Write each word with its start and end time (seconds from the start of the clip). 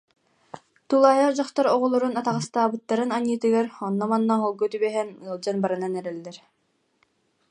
Тулаайах 0.89 1.31
дьахтар 1.37 1.65
оҕолорун 1.75 2.17
атаҕастаабыттарын 2.19 3.09
аньыытыгар, 3.17 3.65
онно-манна 3.87 4.33
оһолго 4.37 4.65
түбэһэн, 4.73 5.09
ыалдьан 5.25 5.57
баранан 5.63 5.93
эрэллэр 5.99 6.37